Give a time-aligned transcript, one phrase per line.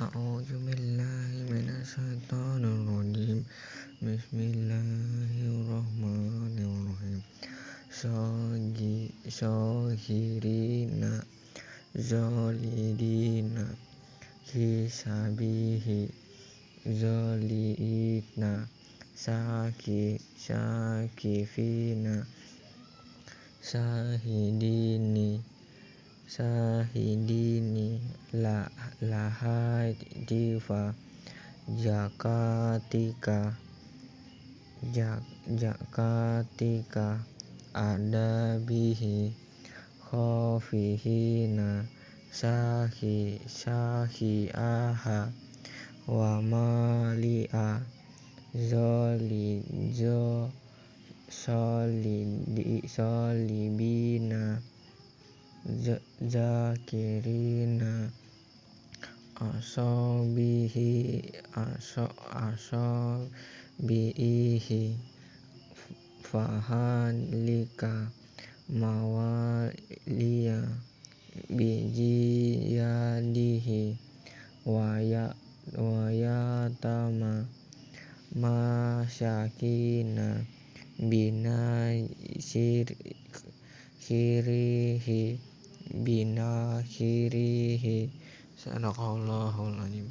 [0.00, 3.44] أعوذ بالله من الشيطان الرجيم.
[4.00, 7.20] بسم الله الرحمن الرحيم.
[9.28, 11.02] شاهرين
[11.92, 13.52] زالدين
[14.48, 15.88] في سبيه
[16.88, 18.42] زالئين
[19.24, 20.04] ساكي
[20.48, 22.04] ساكفين
[23.70, 25.16] شاهدين
[26.36, 27.59] شاهدين
[29.00, 30.92] la lahadifa
[31.72, 33.56] jakatika.
[34.92, 37.24] Jak jakatika.
[37.72, 39.32] Adabihi
[40.04, 41.88] khafihina
[42.28, 45.32] sahi sahi aha.
[46.04, 47.80] Wa malia.
[48.52, 49.64] Zoli
[49.96, 50.52] zo
[51.32, 54.60] solidi solibina.
[56.20, 58.10] Zakirina
[59.60, 61.20] asobihi
[61.52, 62.08] aso
[62.48, 63.36] asobihi.
[66.24, 67.92] Fahalika
[68.80, 70.60] mawaliya
[71.52, 72.80] bijiyadihi.
[74.64, 75.36] Waya
[75.76, 77.44] wayatama
[78.32, 80.28] masyakina
[81.10, 82.86] binasir
[84.00, 85.22] kirihi
[86.04, 87.98] binakirihi
[88.60, 90.08] sadaqallahul azim